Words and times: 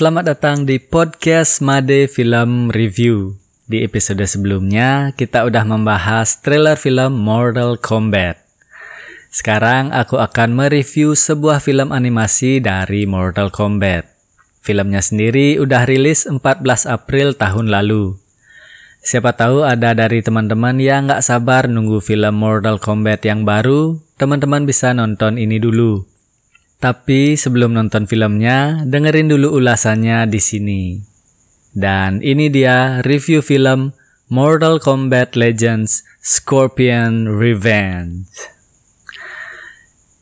Selamat 0.00 0.32
datang 0.32 0.64
di 0.64 0.80
podcast 0.80 1.60
Made 1.60 2.08
Film 2.08 2.72
Review. 2.72 3.36
Di 3.68 3.84
episode 3.84 4.24
sebelumnya, 4.24 5.12
kita 5.12 5.44
udah 5.44 5.60
membahas 5.68 6.40
trailer 6.40 6.80
film 6.80 7.20
Mortal 7.20 7.76
Kombat. 7.76 8.40
Sekarang 9.28 9.92
aku 9.92 10.16
akan 10.16 10.56
mereview 10.56 11.12
sebuah 11.12 11.60
film 11.60 11.92
animasi 11.92 12.64
dari 12.64 13.04
Mortal 13.04 13.52
Kombat. 13.52 14.08
Filmnya 14.64 15.04
sendiri 15.04 15.60
udah 15.60 15.84
rilis 15.84 16.24
14 16.24 16.40
April 16.88 17.36
tahun 17.36 17.68
lalu. 17.68 18.16
Siapa 19.04 19.36
tahu 19.36 19.68
ada 19.68 19.92
dari 19.92 20.24
teman-teman 20.24 20.80
yang 20.80 21.12
nggak 21.12 21.20
sabar 21.20 21.68
nunggu 21.68 22.00
film 22.00 22.40
Mortal 22.40 22.80
Kombat 22.80 23.28
yang 23.28 23.44
baru, 23.44 24.00
teman-teman 24.16 24.64
bisa 24.64 24.96
nonton 24.96 25.36
ini 25.36 25.60
dulu. 25.60 26.08
Tapi 26.80 27.36
sebelum 27.36 27.76
nonton 27.76 28.08
filmnya, 28.08 28.88
dengerin 28.88 29.28
dulu 29.28 29.52
ulasannya 29.60 30.24
di 30.24 30.40
sini. 30.40 30.82
Dan 31.76 32.24
ini 32.24 32.48
dia 32.48 33.04
review 33.04 33.44
film 33.44 33.92
Mortal 34.32 34.80
Kombat 34.80 35.36
Legends 35.36 36.08
Scorpion 36.24 37.28
Revenge. 37.36 38.32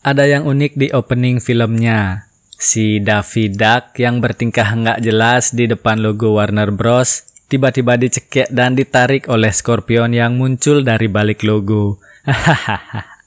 Ada 0.02 0.26
yang 0.26 0.50
unik 0.50 0.72
di 0.74 0.90
opening 0.90 1.38
filmnya. 1.38 2.26
Si 2.58 2.98
Daffy 2.98 3.54
Duck 3.54 3.94
yang 3.94 4.18
bertingkah 4.18 4.66
nggak 4.66 4.98
jelas 4.98 5.54
di 5.54 5.70
depan 5.70 6.02
logo 6.02 6.42
Warner 6.42 6.74
Bros. 6.74 7.22
tiba-tiba 7.48 7.96
dicekek 7.96 8.52
dan 8.52 8.76
ditarik 8.76 9.24
oleh 9.30 9.48
Scorpion 9.48 10.12
yang 10.12 10.36
muncul 10.36 10.82
dari 10.84 11.06
balik 11.06 11.46
logo. 11.46 12.02
Hahaha. 12.26 13.14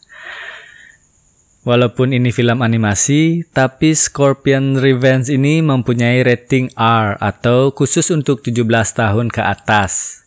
Walaupun 1.61 2.09
ini 2.09 2.33
film 2.33 2.65
animasi, 2.65 3.45
tapi 3.53 3.93
Scorpion 3.93 4.81
Revenge 4.81 5.29
ini 5.29 5.61
mempunyai 5.61 6.25
rating 6.25 6.73
R 6.73 7.21
atau 7.21 7.69
khusus 7.69 8.09
untuk 8.09 8.41
17 8.41 8.65
tahun 8.97 9.29
ke 9.29 9.45
atas. 9.45 10.25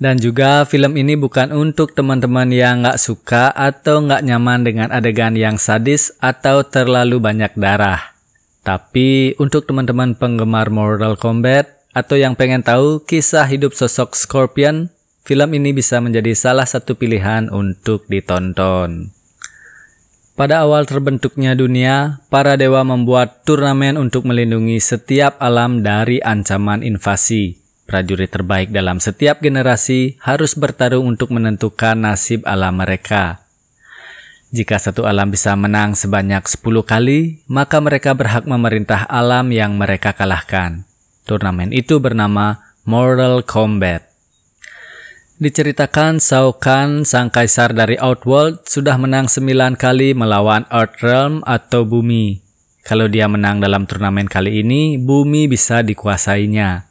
Dan 0.00 0.16
juga 0.16 0.64
film 0.64 0.96
ini 0.96 1.20
bukan 1.20 1.52
untuk 1.52 1.92
teman-teman 1.92 2.48
yang 2.48 2.80
nggak 2.80 2.96
suka 2.96 3.52
atau 3.52 4.00
nggak 4.00 4.24
nyaman 4.24 4.64
dengan 4.64 4.88
adegan 4.88 5.36
yang 5.36 5.60
sadis 5.60 6.16
atau 6.16 6.64
terlalu 6.64 7.20
banyak 7.20 7.52
darah. 7.52 8.16
Tapi 8.64 9.36
untuk 9.36 9.68
teman-teman 9.68 10.16
penggemar 10.16 10.72
Mortal 10.72 11.20
Kombat 11.20 11.76
atau 11.92 12.16
yang 12.16 12.32
pengen 12.32 12.64
tahu 12.64 13.04
kisah 13.04 13.44
hidup 13.44 13.76
sosok 13.76 14.16
Scorpion, 14.16 14.88
film 15.28 15.50
ini 15.52 15.76
bisa 15.76 16.00
menjadi 16.00 16.32
salah 16.32 16.64
satu 16.64 16.96
pilihan 16.96 17.52
untuk 17.52 18.08
ditonton. 18.08 19.17
Pada 20.38 20.62
awal 20.62 20.86
terbentuknya 20.86 21.58
dunia, 21.58 22.22
para 22.30 22.54
dewa 22.54 22.86
membuat 22.86 23.42
turnamen 23.42 23.98
untuk 23.98 24.22
melindungi 24.22 24.78
setiap 24.78 25.34
alam 25.42 25.82
dari 25.82 26.22
ancaman 26.22 26.86
invasi. 26.86 27.58
Prajurit 27.90 28.30
terbaik 28.30 28.70
dalam 28.70 29.02
setiap 29.02 29.42
generasi 29.42 30.14
harus 30.22 30.54
bertarung 30.54 31.10
untuk 31.10 31.34
menentukan 31.34 31.98
nasib 31.98 32.46
alam 32.46 32.78
mereka. 32.78 33.42
Jika 34.54 34.78
satu 34.78 35.10
alam 35.10 35.34
bisa 35.34 35.58
menang 35.58 35.98
sebanyak 35.98 36.46
10 36.46 36.86
kali, 36.86 37.42
maka 37.50 37.82
mereka 37.82 38.14
berhak 38.14 38.46
memerintah 38.46 39.10
alam 39.10 39.50
yang 39.50 39.74
mereka 39.74 40.14
kalahkan. 40.14 40.86
Turnamen 41.26 41.74
itu 41.74 41.98
bernama 41.98 42.62
Mortal 42.86 43.42
Kombat. 43.42 44.07
Diceritakan 45.38 46.18
Shao 46.18 46.58
Kahn, 46.58 47.06
sang 47.06 47.30
kaisar 47.30 47.70
dari 47.70 47.94
Outworld, 47.94 48.66
sudah 48.66 48.98
menang 48.98 49.30
9 49.30 49.78
kali 49.78 50.10
melawan 50.10 50.66
Earthrealm 50.66 51.46
atau 51.46 51.86
bumi. 51.86 52.42
Kalau 52.82 53.06
dia 53.06 53.30
menang 53.30 53.62
dalam 53.62 53.86
turnamen 53.86 54.26
kali 54.26 54.66
ini, 54.66 54.98
bumi 54.98 55.46
bisa 55.46 55.86
dikuasainya. 55.86 56.90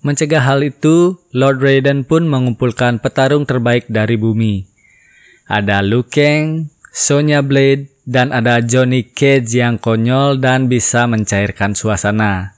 Mencegah 0.00 0.48
hal 0.48 0.64
itu, 0.64 1.20
Lord 1.36 1.60
Raiden 1.60 2.08
pun 2.08 2.24
mengumpulkan 2.24 2.96
petarung 2.96 3.44
terbaik 3.44 3.92
dari 3.92 4.16
bumi. 4.16 4.64
Ada 5.44 5.84
Liu 5.84 6.08
Kang, 6.08 6.72
Sonya 6.96 7.44
Blade, 7.44 7.92
dan 8.08 8.32
ada 8.32 8.64
Johnny 8.64 9.04
Cage 9.04 9.52
yang 9.52 9.76
konyol 9.76 10.40
dan 10.40 10.72
bisa 10.72 11.04
mencairkan 11.04 11.76
suasana. 11.76 12.55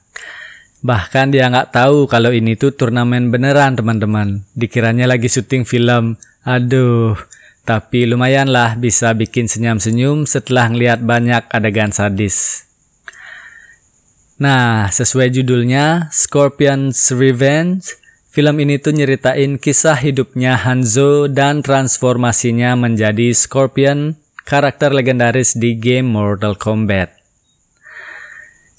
Bahkan 0.79 1.35
dia 1.35 1.51
nggak 1.51 1.75
tahu 1.75 2.07
kalau 2.07 2.31
ini 2.31 2.55
tuh 2.55 2.71
turnamen 2.71 3.27
beneran 3.35 3.75
teman-teman. 3.75 4.47
Dikiranya 4.55 5.11
lagi 5.11 5.27
syuting 5.27 5.67
film. 5.67 6.15
Aduh, 6.47 7.19
tapi 7.67 8.07
lumayan 8.07 8.47
lah 8.47 8.79
bisa 8.79 9.11
bikin 9.11 9.51
senyum-senyum 9.51 10.23
setelah 10.23 10.71
ngeliat 10.71 11.03
banyak 11.03 11.43
adegan 11.51 11.91
sadis. 11.91 12.63
Nah, 14.39 14.87
sesuai 14.87 15.35
judulnya, 15.35 16.07
Scorpion's 16.15 17.11
Revenge, 17.11 17.99
film 18.31 18.55
ini 18.63 18.79
tuh 18.79 18.95
nyeritain 18.95 19.59
kisah 19.59 19.99
hidupnya 19.99 20.55
Hanzo 20.55 21.27
dan 21.27 21.59
transformasinya 21.59 22.79
menjadi 22.79 23.35
Scorpion, 23.35 24.15
karakter 24.47 24.95
legendaris 24.95 25.59
di 25.59 25.75
game 25.75 26.07
Mortal 26.07 26.55
Kombat. 26.55 27.18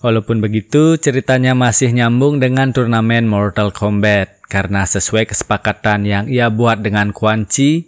Walaupun 0.00 0.40
begitu, 0.40 0.96
ceritanya 0.96 1.52
masih 1.52 1.92
nyambung 1.92 2.40
dengan 2.40 2.72
turnamen 2.72 3.28
Mortal 3.28 3.68
Kombat 3.68 4.40
karena 4.48 4.88
sesuai 4.88 5.28
kesepakatan 5.28 6.08
yang 6.08 6.24
ia 6.24 6.48
buat 6.48 6.80
dengan 6.80 7.12
Quan 7.12 7.44
Chi, 7.44 7.84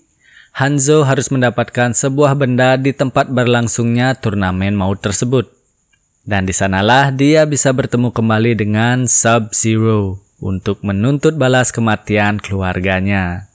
Hanzo 0.52 1.08
harus 1.08 1.32
mendapatkan 1.32 1.96
sebuah 1.96 2.36
benda 2.36 2.76
di 2.76 2.92
tempat 2.92 3.32
berlangsungnya 3.32 4.12
turnamen 4.20 4.76
maut 4.76 5.00
tersebut. 5.00 5.48
Dan 6.28 6.44
di 6.44 6.52
sanalah 6.52 7.08
dia 7.08 7.48
bisa 7.48 7.72
bertemu 7.72 8.12
kembali 8.12 8.60
dengan 8.60 9.08
Sub-Zero 9.08 10.20
untuk 10.44 10.84
menuntut 10.84 11.40
balas 11.40 11.72
kematian 11.72 12.36
keluarganya. 12.44 13.48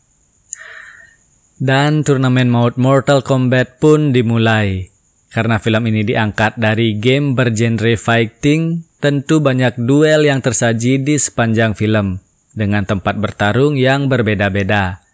Dan 1.62 2.01
turnamen 2.01 2.50
maut 2.50 2.81
Mortal 2.81 3.22
Kombat 3.22 3.78
pun 3.78 4.09
dimulai. 4.09 4.96
Karena 5.37 5.61
film 5.61 5.85
ini 5.85 6.01
diangkat 6.01 6.57
dari 6.57 6.97
game 6.97 7.37
bergenre 7.37 7.93
fighting, 7.93 8.81
tentu 8.97 9.37
banyak 9.37 9.77
duel 9.77 10.25
yang 10.25 10.41
tersaji 10.41 10.97
di 10.97 11.13
sepanjang 11.13 11.77
film, 11.77 12.17
dengan 12.57 12.89
tempat 12.89 13.21
bertarung 13.21 13.77
yang 13.77 14.09
berbeda-beda. 14.09 15.05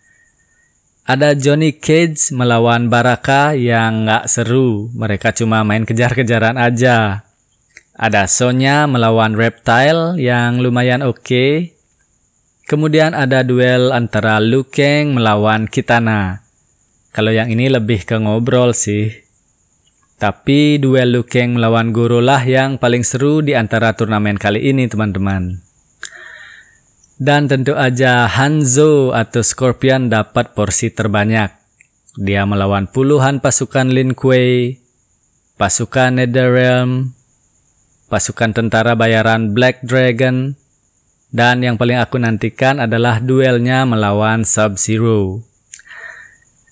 Ada 1.04 1.36
Johnny 1.36 1.76
Cage 1.76 2.32
melawan 2.32 2.88
Baraka 2.88 3.52
yang 3.52 4.08
nggak 4.08 4.32
seru, 4.32 4.88
mereka 4.96 5.36
cuma 5.36 5.60
main 5.68 5.84
kejar-kejaran 5.84 6.56
aja. 6.56 7.28
Ada 7.92 8.24
Sonya 8.32 8.88
melawan 8.88 9.36
Reptile 9.36 10.16
yang 10.16 10.64
lumayan 10.64 11.04
oke. 11.04 11.20
Okay. 11.20 11.76
Kemudian 12.64 13.12
ada 13.12 13.44
duel 13.44 13.92
antara 13.92 14.40
Liu 14.40 14.64
Kang 14.64 15.20
melawan 15.20 15.68
Kitana. 15.68 16.48
Kalau 17.12 17.36
yang 17.36 17.52
ini 17.52 17.68
lebih 17.68 18.08
ke 18.08 18.16
ngobrol 18.24 18.72
sih. 18.72 19.23
Tapi 20.22 20.78
duel 20.80 21.14
Liu 21.14 21.24
Kang 21.26 21.58
melawan 21.58 21.92
Goro 21.92 22.24
lah 22.24 22.42
yang 22.46 22.80
paling 22.80 23.02
seru 23.02 23.44
di 23.44 23.58
antara 23.58 23.94
turnamen 23.98 24.40
kali 24.40 24.72
ini 24.72 24.88
teman-teman. 24.88 25.60
Dan 27.20 27.46
tentu 27.48 27.78
aja 27.78 28.26
Hanzo 28.26 29.14
atau 29.14 29.46
Scorpion 29.46 30.10
dapat 30.10 30.58
porsi 30.58 30.90
terbanyak. 30.92 31.54
Dia 32.20 32.46
melawan 32.46 32.86
puluhan 32.90 33.42
pasukan 33.42 33.90
Lin 33.90 34.14
Kuei, 34.14 34.82
pasukan 35.58 36.22
Netherrealm, 36.22 37.14
pasukan 38.10 38.54
tentara 38.54 38.94
bayaran 38.94 39.58
Black 39.58 39.82
Dragon, 39.82 40.54
dan 41.34 41.66
yang 41.66 41.82
paling 41.82 41.98
aku 41.98 42.22
nantikan 42.22 42.78
adalah 42.78 43.18
duelnya 43.18 43.90
melawan 43.90 44.46
Sub-Zero. 44.46 45.53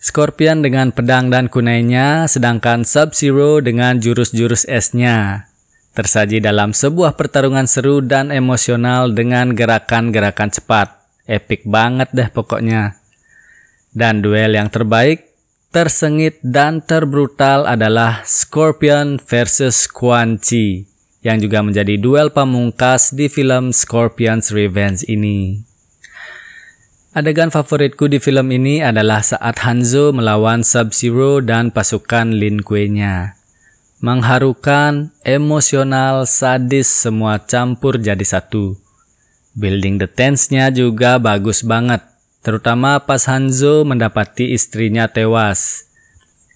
Scorpion 0.01 0.65
dengan 0.65 0.89
pedang 0.89 1.29
dan 1.29 1.45
kunainya, 1.45 2.25
sedangkan 2.25 2.81
Sub-Zero 2.81 3.61
dengan 3.61 4.01
jurus-jurus 4.01 4.65
esnya. 4.65 5.45
Tersaji 5.93 6.41
dalam 6.41 6.73
sebuah 6.73 7.13
pertarungan 7.13 7.69
seru 7.69 8.01
dan 8.01 8.33
emosional 8.33 9.13
dengan 9.13 9.53
gerakan-gerakan 9.53 10.49
cepat. 10.49 11.05
Epic 11.29 11.69
banget 11.69 12.09
deh 12.17 12.33
pokoknya. 12.33 12.97
Dan 13.93 14.25
duel 14.25 14.57
yang 14.57 14.73
terbaik, 14.73 15.37
tersengit 15.69 16.41
dan 16.41 16.81
terbrutal 16.81 17.69
adalah 17.69 18.25
Scorpion 18.25 19.21
versus 19.21 19.85
Quan 19.85 20.41
Chi, 20.41 20.89
yang 21.21 21.37
juga 21.37 21.61
menjadi 21.61 22.01
duel 22.01 22.33
pamungkas 22.33 23.13
di 23.13 23.29
film 23.29 23.69
Scorpion's 23.69 24.49
Revenge 24.49 25.05
ini. 25.05 25.70
Adegan 27.11 27.51
favoritku 27.51 28.07
di 28.07 28.23
film 28.23 28.55
ini 28.55 28.79
adalah 28.79 29.19
saat 29.19 29.59
Hanzo 29.67 30.15
melawan 30.15 30.63
Sub-Zero 30.63 31.43
dan 31.43 31.67
pasukan 31.67 32.31
Lin 32.31 32.63
Kuei-nya. 32.63 33.35
Mengharukan, 33.99 35.11
emosional, 35.27 36.23
sadis 36.23 36.87
semua 36.87 37.43
campur 37.43 37.99
jadi 37.99 38.23
satu. 38.23 38.79
Building 39.59 39.99
the 39.99 40.07
tense-nya 40.07 40.71
juga 40.71 41.19
bagus 41.19 41.67
banget, 41.67 41.99
terutama 42.47 43.03
pas 43.03 43.27
Hanzo 43.27 43.83
mendapati 43.83 44.55
istrinya 44.55 45.11
tewas. 45.11 45.91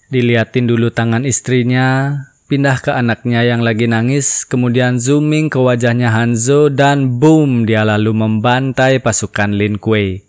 Diliatin 0.08 0.72
dulu 0.72 0.88
tangan 0.88 1.28
istrinya, 1.28 2.16
pindah 2.48 2.80
ke 2.80 2.96
anaknya 2.96 3.44
yang 3.44 3.60
lagi 3.60 3.92
nangis, 3.92 4.48
kemudian 4.48 4.96
zooming 5.04 5.52
ke 5.52 5.60
wajahnya 5.60 6.16
Hanzo 6.16 6.72
dan 6.72 7.20
boom 7.20 7.68
dia 7.68 7.84
lalu 7.84 8.16
membantai 8.16 9.04
pasukan 9.04 9.52
Lin 9.52 9.76
Kuei. 9.76 10.25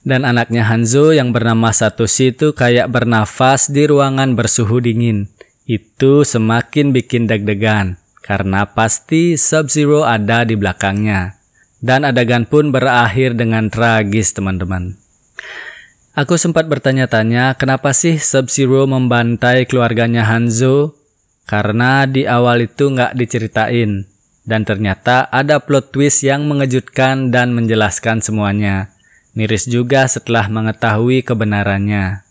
Dan 0.00 0.24
anaknya 0.24 0.64
Hanzo 0.64 1.12
yang 1.12 1.28
bernama 1.36 1.76
Satoshi 1.76 2.32
itu 2.32 2.56
kayak 2.56 2.88
bernafas 2.88 3.68
di 3.68 3.84
ruangan 3.84 4.32
bersuhu 4.32 4.80
dingin. 4.80 5.28
Itu 5.68 6.24
semakin 6.24 6.96
bikin 6.96 7.28
deg-degan, 7.28 8.00
karena 8.24 8.64
pasti 8.64 9.36
Sub-Zero 9.36 10.08
ada 10.08 10.48
di 10.48 10.56
belakangnya. 10.56 11.36
Dan 11.84 12.08
adegan 12.08 12.48
pun 12.48 12.72
berakhir 12.72 13.36
dengan 13.36 13.68
tragis 13.68 14.32
teman-teman. 14.32 14.96
Aku 16.16 16.36
sempat 16.36 16.68
bertanya-tanya 16.68 17.56
kenapa 17.56 17.92
sih 17.96 18.16
Sub-Zero 18.16 18.88
membantai 18.88 19.68
keluarganya 19.68 20.26
Hanzo? 20.26 20.96
Karena 21.44 22.04
di 22.08 22.24
awal 22.24 22.66
itu 22.66 22.88
nggak 22.90 23.16
diceritain. 23.16 24.08
Dan 24.42 24.64
ternyata 24.64 25.28
ada 25.30 25.60
plot 25.62 25.92
twist 25.94 26.26
yang 26.26 26.48
mengejutkan 26.48 27.30
dan 27.30 27.52
menjelaskan 27.54 28.24
semuanya. 28.24 28.90
Miris 29.30 29.70
juga 29.70 30.10
setelah 30.10 30.50
mengetahui 30.50 31.22
kebenarannya. 31.22 32.26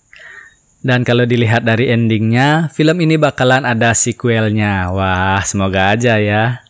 Dan 0.79 1.03
kalau 1.03 1.27
dilihat 1.27 1.67
dari 1.67 1.91
endingnya, 1.91 2.71
film 2.71 3.03
ini 3.03 3.19
bakalan 3.19 3.67
ada 3.67 3.91
sequelnya. 3.91 4.91
Wah, 4.91 5.43
semoga 5.43 5.95
aja 5.95 6.19
ya. 6.19 6.63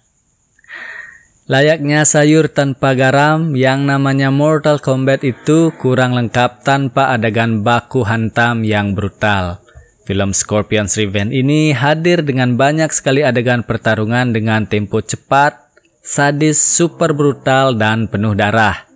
Layaknya 1.49 2.05
sayur 2.05 2.45
tanpa 2.49 2.93
garam 2.93 3.57
yang 3.57 3.89
namanya 3.89 4.29
Mortal 4.29 4.77
Kombat 4.77 5.25
itu 5.25 5.73
kurang 5.81 6.13
lengkap 6.13 6.61
tanpa 6.61 7.09
adegan 7.13 7.65
baku 7.65 8.05
hantam 8.05 8.61
yang 8.61 8.93
brutal. 8.93 9.61
Film 10.05 10.33
Scorpion's 10.33 10.93
Revenge 10.97 11.33
ini 11.33 11.73
hadir 11.73 12.21
dengan 12.21 12.53
banyak 12.53 12.89
sekali 12.93 13.25
adegan 13.25 13.65
pertarungan 13.65 14.29
dengan 14.29 14.65
tempo 14.65 15.01
cepat, 15.01 15.69
sadis, 16.01 16.57
super 16.61 17.13
brutal, 17.17 17.77
dan 17.77 18.09
penuh 18.09 18.33
darah 18.33 18.88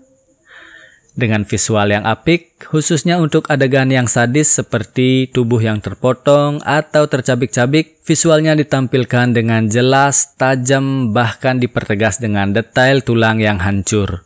dengan 1.14 1.46
visual 1.46 1.94
yang 1.94 2.04
apik, 2.10 2.58
khususnya 2.58 3.22
untuk 3.22 3.46
adegan 3.54 3.94
yang 3.94 4.10
sadis 4.10 4.50
seperti 4.50 5.30
tubuh 5.30 5.62
yang 5.62 5.78
terpotong 5.78 6.58
atau 6.66 7.06
tercabik-cabik, 7.06 8.02
visualnya 8.02 8.58
ditampilkan 8.58 9.38
dengan 9.38 9.70
jelas, 9.70 10.34
tajam, 10.36 11.14
bahkan 11.14 11.62
dipertegas 11.62 12.18
dengan 12.18 12.52
detail 12.52 13.06
tulang 13.06 13.38
yang 13.38 13.62
hancur. 13.62 14.26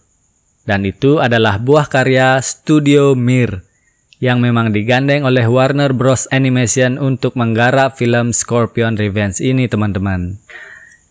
Dan 0.63 0.83
itu 0.83 1.19
adalah 1.19 1.59
buah 1.59 1.87
karya 1.87 2.39
Studio 2.43 3.15
Mir 3.15 3.67
yang 4.17 4.41
memang 4.41 4.73
digandeng 4.73 5.23
oleh 5.23 5.45
Warner 5.45 5.93
Bros. 5.93 6.27
Animation 6.33 6.97
untuk 6.97 7.37
menggarap 7.37 7.95
film 7.95 8.33
Scorpion 8.33 8.97
Revenge 8.97 9.39
ini 9.39 9.69
teman-teman. 9.69 10.41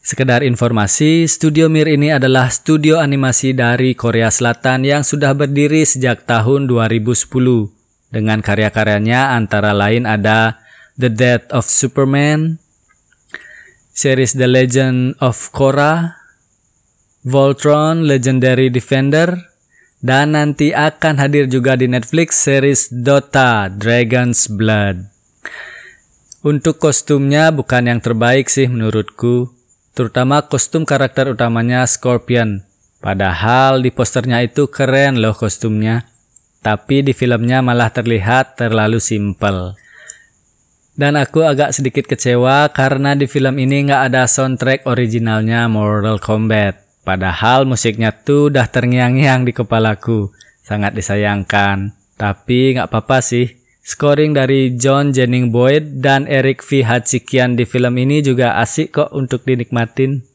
Sekedar 0.07 0.47
informasi, 0.47 1.27
Studio 1.27 1.67
Mir 1.67 1.91
ini 1.91 2.15
adalah 2.15 2.47
studio 2.47 3.03
animasi 3.03 3.59
dari 3.59 3.99
Korea 3.99 4.31
Selatan 4.31 4.87
yang 4.87 5.03
sudah 5.03 5.35
berdiri 5.35 5.83
sejak 5.83 6.23
tahun 6.31 6.71
2010. 6.71 7.27
Dengan 8.15 8.39
karya-karyanya 8.39 9.35
antara 9.35 9.75
lain 9.75 10.07
ada 10.07 10.63
The 10.95 11.11
Death 11.11 11.51
of 11.51 11.67
Superman, 11.67 12.63
series 13.91 14.39
The 14.39 14.47
Legend 14.47 15.19
of 15.19 15.51
Korra, 15.51 16.23
Voltron 17.27 18.07
Legendary 18.07 18.71
Defender, 18.71 19.35
dan 19.99 20.39
nanti 20.39 20.71
akan 20.71 21.19
hadir 21.19 21.51
juga 21.51 21.75
di 21.75 21.91
Netflix 21.91 22.47
series 22.47 22.95
Dota 22.95 23.67
Dragon's 23.75 24.47
Blood. 24.47 25.03
Untuk 26.47 26.79
kostumnya 26.79 27.51
bukan 27.51 27.91
yang 27.91 27.99
terbaik 27.99 28.47
sih 28.47 28.71
menurutku 28.71 29.56
terutama 29.97 30.45
kostum 30.45 30.85
karakter 30.85 31.33
utamanya 31.33 31.89
Scorpion. 31.89 32.61
Padahal 33.01 33.81
di 33.81 33.89
posternya 33.89 34.45
itu 34.45 34.69
keren 34.69 35.17
loh 35.25 35.33
kostumnya, 35.33 36.05
tapi 36.61 37.01
di 37.01 37.17
filmnya 37.17 37.65
malah 37.65 37.89
terlihat 37.89 38.61
terlalu 38.61 39.01
simpel. 39.01 39.73
Dan 40.97 41.17
aku 41.17 41.45
agak 41.45 41.77
sedikit 41.77 42.09
kecewa 42.09 42.73
karena 42.73 43.13
di 43.13 43.29
film 43.29 43.61
ini 43.61 43.85
nggak 43.85 44.13
ada 44.13 44.25
soundtrack 44.25 44.89
originalnya 44.89 45.69
Mortal 45.69 46.17
Kombat. 46.17 47.05
Padahal 47.05 47.69
musiknya 47.69 48.17
tuh 48.17 48.49
udah 48.49 48.65
terngiang-ngiang 48.65 49.45
di 49.45 49.53
kepalaku. 49.53 50.33
Sangat 50.65 50.97
disayangkan. 50.97 51.93
Tapi 52.17 52.81
nggak 52.81 52.89
apa-apa 52.89 53.21
sih. 53.21 53.66
Scoring 53.87 54.35
dari 54.35 54.75
John 54.75 55.15
Jennings 55.15 55.55
Boyd 55.55 56.03
dan 56.03 56.27
Eric 56.27 56.59
V. 56.67 56.83
Hatsikian 56.83 57.55
di 57.55 57.63
film 57.63 57.95
ini 58.03 58.19
juga 58.19 58.59
asik 58.59 58.99
kok 58.99 59.15
untuk 59.15 59.47
dinikmatin. 59.47 60.27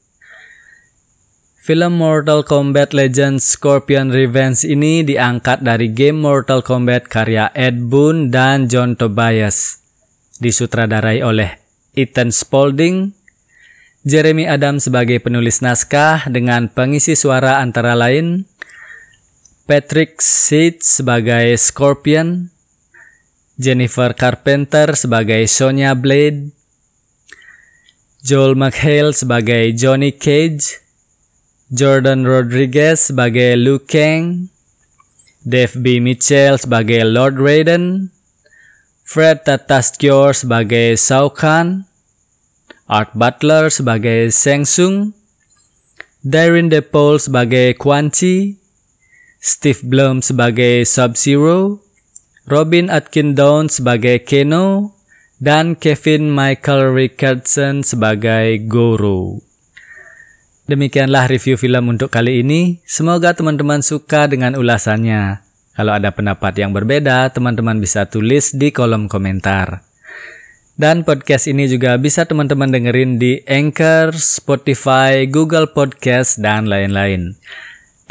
Film 1.59 1.99
Mortal 1.99 2.47
Kombat 2.47 2.95
Legends 2.95 3.43
Scorpion 3.43 4.07
Revenge 4.07 4.63
ini 4.63 5.03
diangkat 5.03 5.67
dari 5.67 5.91
game 5.91 6.23
Mortal 6.23 6.63
Kombat 6.63 7.11
karya 7.11 7.51
Ed 7.51 7.91
Boon 7.91 8.31
dan 8.31 8.71
John 8.71 8.95
Tobias. 8.95 9.83
Disutradarai 10.39 11.19
oleh 11.19 11.59
Ethan 11.91 12.31
Spaulding, 12.31 13.11
Jeremy 14.07 14.47
Adams 14.47 14.87
sebagai 14.87 15.19
penulis 15.19 15.59
naskah 15.59 16.23
dengan 16.31 16.71
pengisi 16.71 17.19
suara 17.19 17.59
antara 17.59 17.99
lain 17.99 18.47
Patrick 19.67 20.23
Seed 20.23 20.79
sebagai 20.79 21.51
Scorpion, 21.59 22.47
Jennifer 23.59 24.15
Carpenter 24.15 24.95
sebagai 24.95 25.43
Sonya 25.47 25.91
Blade, 25.97 26.51
Joel 28.21 28.53
McHale 28.53 29.11
sebagai 29.17 29.73
Johnny 29.73 30.13
Cage, 30.13 30.79
Jordan 31.73 32.23
Rodriguez 32.27 33.09
sebagai 33.09 33.57
Liu 33.57 33.81
Kang, 33.81 34.51
Dave 35.41 35.73
B. 35.81 35.97
Mitchell 35.97 36.61
sebagai 36.61 37.01
Lord 37.01 37.41
Raiden, 37.41 38.13
Fred 39.01 39.43
Tatasciore 39.43 40.37
sebagai 40.37 40.95
Shao 40.95 41.33
Kahn, 41.33 41.89
Art 42.85 43.11
Butler 43.17 43.67
sebagai 43.73 44.29
Shang 44.29 44.63
Tsung, 44.63 45.17
Darren 46.21 46.69
DePaul 46.69 47.17
sebagai 47.17 47.73
Quan 47.73 48.13
Chi, 48.13 48.61
Steve 49.41 49.81
Blum 49.81 50.21
sebagai 50.21 50.85
Sub-Zero, 50.85 51.81
Robin 52.49 52.89
Atkinson 52.89 53.69
sebagai 53.69 54.25
Keno, 54.25 54.97
dan 55.37 55.77
Kevin 55.77 56.33
Michael 56.33 56.93
Richardson 56.93 57.85
sebagai 57.85 58.61
Goro. 58.65 59.41
Demikianlah 60.65 61.29
review 61.29 61.57
film 61.57 61.89
untuk 61.93 62.13
kali 62.13 62.41
ini. 62.45 62.81
Semoga 62.85 63.33
teman-teman 63.33 63.85
suka 63.85 64.25
dengan 64.25 64.57
ulasannya. 64.57 65.41
Kalau 65.77 65.93
ada 65.93 66.09
pendapat 66.13 66.57
yang 66.57 66.73
berbeda, 66.73 67.29
teman-teman 67.33 67.81
bisa 67.81 68.05
tulis 68.05 68.53
di 68.53 68.69
kolom 68.69 69.09
komentar. 69.09 69.85
Dan 70.77 71.05
podcast 71.05 71.45
ini 71.45 71.69
juga 71.69 71.93
bisa 72.01 72.25
teman-teman 72.25 72.73
dengerin 72.73 73.21
di 73.21 73.37
Anchor, 73.45 74.17
Spotify, 74.17 75.29
Google 75.29 75.69
Podcast, 75.69 76.41
dan 76.41 76.65
lain-lain. 76.65 77.37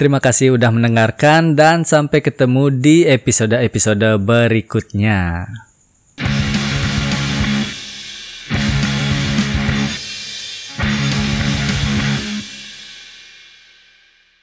Terima 0.01 0.17
kasih 0.17 0.57
udah 0.57 0.73
mendengarkan 0.73 1.53
dan 1.53 1.85
sampai 1.85 2.25
ketemu 2.25 2.73
di 2.73 3.05
episode-episode 3.05 4.17
berikutnya. 4.17 5.45